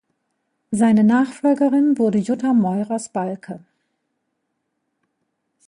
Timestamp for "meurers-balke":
2.53-3.63